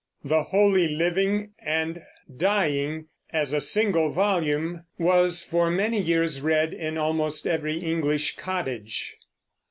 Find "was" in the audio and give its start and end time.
4.97-5.43